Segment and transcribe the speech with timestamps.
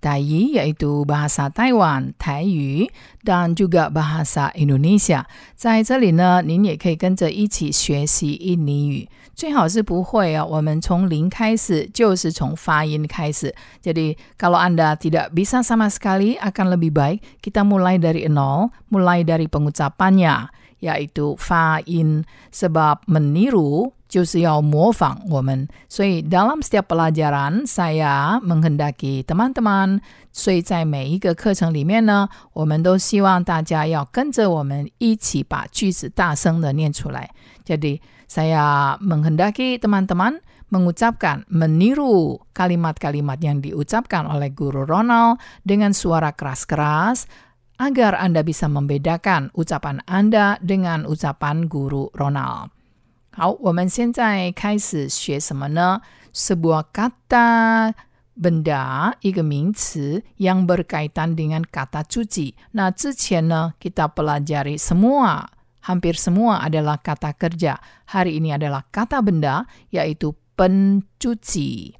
[0.00, 2.86] Tai yaitu bahasa Taiwan, Taiyu,
[3.24, 5.24] dan juga bahasa Indonesia.
[5.56, 9.08] 在这里呢，您也可以跟着一起学习印尼语。
[9.34, 13.52] 最好是不会啊，我们从零开始，就是从发音开始。
[13.82, 19.48] Jadi kalau Anda tidak bisa sama sekali, akan lebih baik kita mulai dari nol, mulai dari
[19.48, 20.48] pengucapannya,
[20.80, 22.24] yaitu 发音.
[22.52, 25.68] Sebab meniru 就是要模仿我们。
[25.88, 30.00] 所以 dalam setiap pelajaran saya menghendaki teman-teman，
[30.32, 37.30] 所以在每一个课程里面呢，我们都希望大家要跟着我们一起把句子大声的念出来。
[37.64, 47.30] Jadi saya menghendaki teman-teman mengucapkan, meniru kalimat-kalimat yang diucapkan oleh Guru Ronald dengan suara keras-keras
[47.78, 52.74] agar Anda bisa membedakan ucapan Anda dengan ucapan Guru Ronald.
[53.32, 56.00] 好，我们现在开始学什么呢？
[56.32, 57.94] Sebuah kata
[58.40, 62.54] benda 一个名词 yang berkaitan dengan kata cuci.
[62.72, 65.48] Nah, 之前呢 kita pelajari semua
[65.84, 67.80] hampir semua adalah kata kerja.
[68.08, 71.92] Hari ini adalah kata benda yaitu pencuci.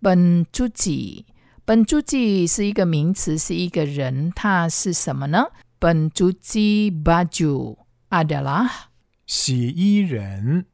[0.00, 1.24] Pencuci.
[1.66, 5.48] Pencuci 是一个名词，是一个人，他是什么呢？
[5.80, 7.76] Pencuci baju
[8.08, 8.88] adalah
[9.26, 10.64] 洗衣人，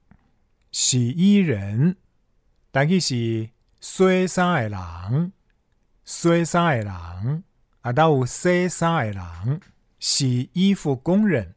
[0.70, 1.96] 洗衣人，
[2.70, 5.32] 但佢是洗衫的人，
[6.04, 7.44] 洗衫的人，
[7.82, 9.60] 啊，都有洗衫的人，
[9.98, 11.54] 洗衣服工人。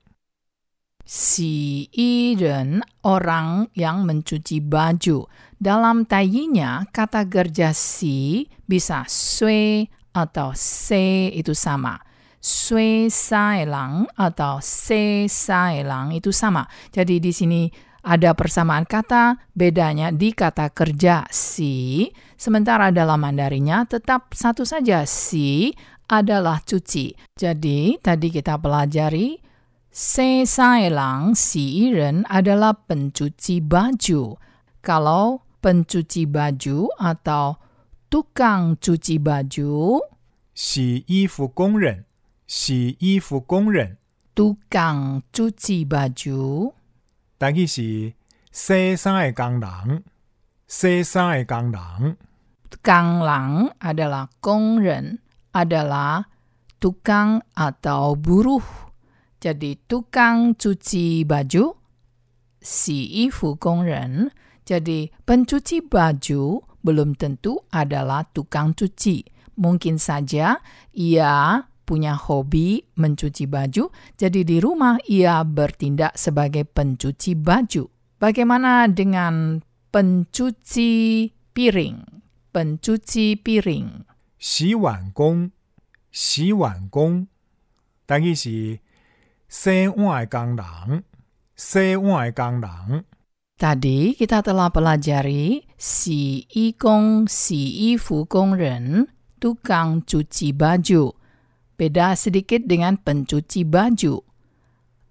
[1.07, 5.31] si iren orang yang mencuci baju.
[5.55, 12.03] Dalam tayinya kata kerja si bisa sui atau se itu sama.
[12.43, 16.67] Sui saelang atau se saelang itu sama.
[16.91, 17.71] Jadi di sini
[18.02, 25.70] ada persamaan kata, bedanya di kata kerja si, sementara dalam mandarinya tetap satu saja si
[26.10, 27.14] adalah cuci.
[27.38, 29.38] Jadi tadi kita pelajari
[29.86, 34.34] se sailang si iren adalah pencuci baju.
[34.82, 37.54] Kalau pencuci baju atau
[38.10, 40.02] tukang cuci baju,
[40.50, 42.02] si ifu si.
[44.34, 46.72] Tukang cuci baju
[47.41, 48.13] 但佢是
[48.51, 50.03] 洗衫的工人，
[50.67, 52.17] 洗衫的工人。
[52.83, 55.19] Kang Lang adalah kongren,
[55.51, 56.27] adalah
[56.79, 58.63] tukang atau buruh.
[59.43, 61.75] Jadi tukang cuci baju,
[62.59, 64.31] si ifu kongren.
[64.67, 69.23] Jadi pencuci baju belum tentu adalah tukang cuci.
[69.59, 70.59] Mungkin saja
[70.91, 73.87] ia punya hobi mencuci baju,
[74.19, 77.87] jadi di rumah ia bertindak sebagai pencuci baju.
[78.19, 79.63] Bagaimana dengan
[79.93, 81.97] pencuci piring?
[82.51, 84.03] Pencuci piring.
[84.37, 85.51] 洗碗工，
[86.11, 87.27] 洗碗工，
[88.05, 88.79] 但佢是
[89.47, 91.03] 洗碗的工人，
[91.55, 93.05] 洗碗的工人。
[93.57, 99.09] Tadi kita telah pelajari si ikong, si ifu kongren,
[99.41, 101.17] tukang cuci baju.
[101.81, 104.23] Beda sedikit dengan pencuci baju.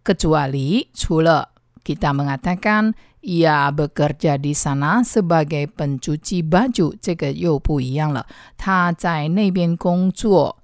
[0.02, 1.54] Kecuali, 除了
[1.86, 8.26] kita mengatakan ia bekerja di sana sebagai pencuci baju, 这个又不一样了。
[8.56, 10.58] 他在那边工作，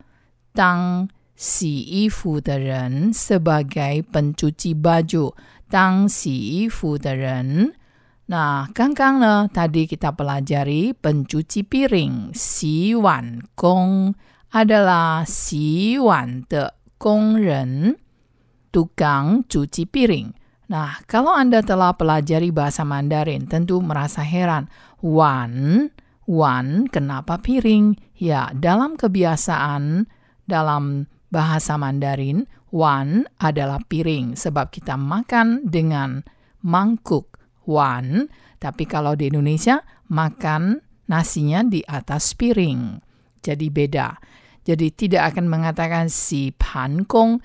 [0.52, 5.34] 当洗衣服的人 sebagai pencuci baju，
[5.68, 7.74] 当洗衣服的人。
[8.28, 14.14] Nah, 刚刚呢，tadi kita pelajari pencuci piring, 洗碗工
[14.51, 17.95] adalah si wan de kongren,
[18.73, 20.33] tukang cuci piring.
[20.67, 24.67] Nah, kalau Anda telah pelajari bahasa Mandarin, tentu merasa heran.
[24.99, 25.87] Wan,
[26.27, 27.95] wan, kenapa piring?
[28.19, 30.11] Ya, dalam kebiasaan,
[30.43, 34.35] dalam bahasa Mandarin, wan adalah piring.
[34.35, 36.27] Sebab kita makan dengan
[36.67, 38.27] mangkuk, wan.
[38.59, 43.06] Tapi kalau di Indonesia, makan nasinya di atas piring.
[43.47, 44.19] Jadi beda.
[44.67, 47.39] Jadi tidak akan mengatakan si pankong,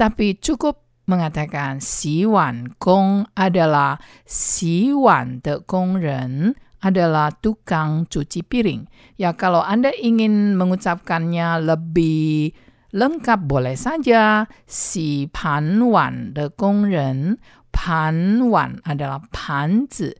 [0.00, 5.60] tapi cukup mengatakan si wan kong adalah si wan de
[6.00, 8.88] ren adalah tukang cuci piring.
[9.20, 12.52] Ya kalau Anda ingin mengucapkannya lebih
[12.92, 14.44] lengkap boleh saja.
[14.68, 17.40] Si panwan de gongren,
[17.72, 20.12] panwan adalah panzi,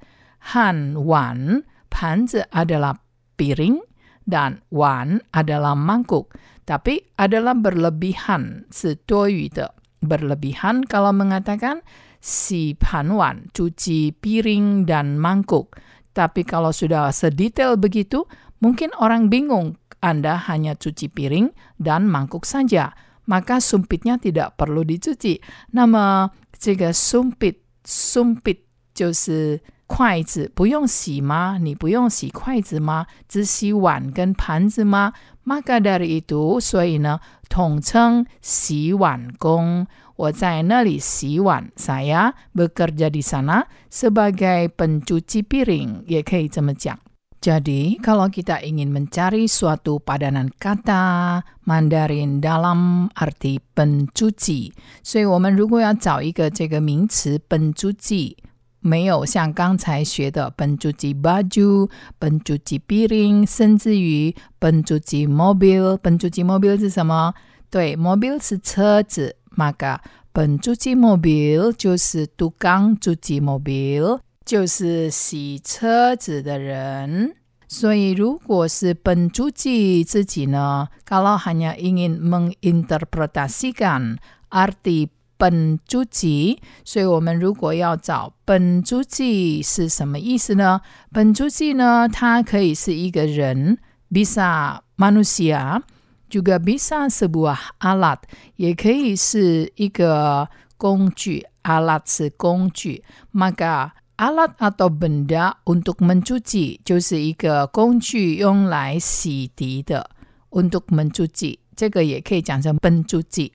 [0.57, 2.97] han wan, panzi adalah
[3.37, 3.79] piring,
[4.25, 6.33] dan wan adalah mangkuk,
[6.65, 9.71] tapi adalah berlebihan, setoyuite.
[10.05, 11.81] Berlebihan kalau mengatakan
[12.21, 15.77] si panwan cuci piring dan mangkuk.
[16.13, 18.29] Tapi kalau sudah sedetail begitu,
[18.61, 22.93] mungkin orang bingung Anda hanya cuci piring dan mangkuk saja.
[23.25, 25.41] Maka sumpitnya tidak perlu dicuci.
[25.73, 31.59] Nama, jika sumpit, sumpit 就是筷子不用洗吗？
[31.61, 33.07] 你不用洗筷子吗？
[33.29, 35.13] 只洗碗跟盘子吗
[35.45, 39.87] ？Maka dari itu，所以呢，统称洗碗工。
[40.17, 46.99] 我在那里洗碗，saya bekerja di sana sebagai pencuci piring，也可以这么讲。
[47.41, 54.73] jadi, kalau kita ingin mencari suatu padanan kata Mandarin dalam arti pencuci，
[55.03, 58.37] 所以我们如果要找一个这个名词 pencuci，
[58.84, 67.34] 没有像刚才学的 pencuci baju、pencuci piring，甚至于 pencuci mobil。pencuci mobil 是什么？
[67.70, 70.00] 对，mobil 是车子，maka
[70.34, 74.20] pencuci mobil 就是 tukang cuci mobil。
[74.46, 77.36] 就是洗车子的人。
[77.68, 84.18] 所以，如果是本主机自己呢，kalau hanya ingin menginterpretasikan
[84.50, 90.81] arti 本主机，所以我们如果要找本主机是什么意思呢？
[91.13, 93.79] 本主机呢，它可以是一个人
[94.11, 95.83] ，bisa manusia
[96.31, 98.19] juga bisa sebuah alat，
[98.57, 103.03] 也可以是一个工具，alat 是工具
[103.33, 110.09] ，maka Alat atau benda untuk mencuci 就是一个工具用来洗涤的
[110.51, 113.51] untuk mencuci 这个也可以讲成 pencuci.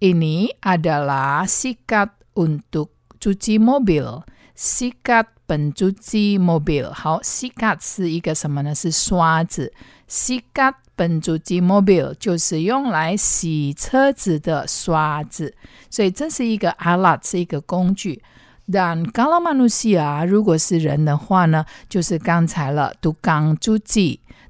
[0.00, 2.90] Ini adalah sikat untuk
[3.20, 4.24] cuci mobil.
[4.56, 6.90] Sikat pencuci mobil.
[6.92, 8.74] 好，sikat 是一个什么呢？
[8.74, 9.72] 是刷子。
[10.08, 15.54] Sikat pencuci mobil 就是用来洗车子的刷子。
[15.90, 18.22] 所以这是一个 alat，是一个工具。
[18.66, 23.56] Dan kalau manusia 如果是人的话呢，就是刚才了，tukang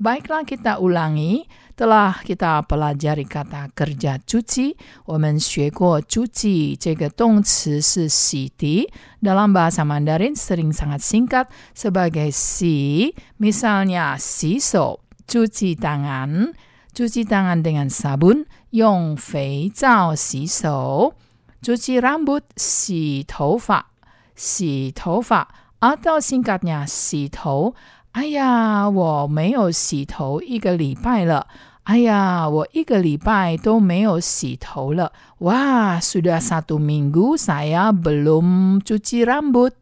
[0.00, 1.44] Baiklah kita ulangi.
[1.76, 4.76] Telah kita pelajari kata kerja cuci,
[5.08, 8.88] 我们学过 cuci 这个动词是洗涤.
[9.20, 13.12] Dalam bahasa Mandarin sering sangat singkat sebagai si.
[13.40, 16.52] Misalnya si so, cuci tangan,
[16.92, 18.44] cuci tangan dengan sabun,
[18.76, 21.14] 用肥皂洗手.
[21.62, 23.92] Cuci rambut, 洗头发，
[24.36, 25.48] 洗头发。
[25.80, 27.74] atau singkatnya 洗头。
[28.14, 31.46] 哎呀，我没有洗头一个礼拜了。
[31.84, 35.12] 哎呀，我一个礼拜都没有洗头了。
[35.38, 39.72] Wah, sudah satu minggu saya belum cuci rambut.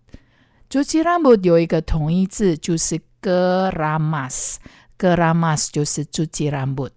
[0.70, 4.56] Cuci rambut 有一个同义字就是 keramas.
[4.98, 6.92] Keramas 就是 cuci rambut.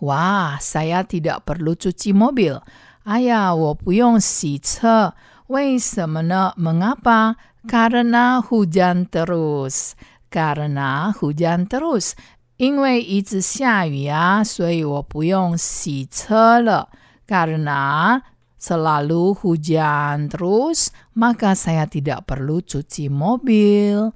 [0.00, 2.62] Wah, saya tidak perlu cuci mobil.
[3.04, 5.14] 哎呀，我不用洗车。
[5.48, 6.54] 为什么呢？
[6.56, 7.34] Mengapa?
[7.66, 9.92] Karena hujan terus.
[10.32, 12.12] Karena hujan terus.
[12.56, 16.88] 因为一直下雨呀，所以我不用洗车了。
[17.26, 18.22] Karena
[18.58, 24.10] selalu hujan terus, maka saya tidak perlu cuci mobil.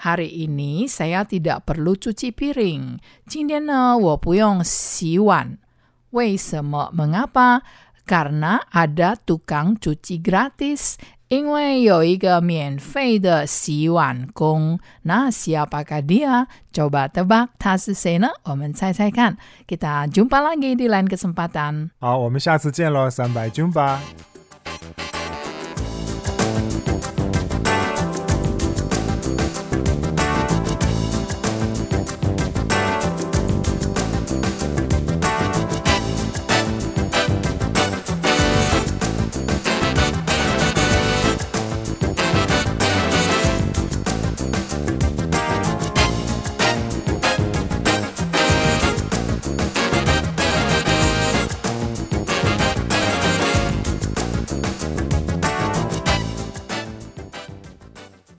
[0.00, 2.98] Hari ini saya tidak perlu cuci piring.
[3.28, 5.58] 今天呢，我不用洗碗。
[6.10, 6.90] 为什么？
[6.94, 7.60] Mengapa?
[8.06, 16.46] Karena ada tukang cuci gratis 因为有一个免费的洗碗工，那 siapakah dia?
[16.72, 18.28] Coba tebak 他是谁呢？
[18.44, 19.36] 我们猜猜看。
[19.66, 21.90] Kita jumpa lagi di lain kesempatan。
[21.98, 23.98] 好，我们下次见喽，三百 jumpa。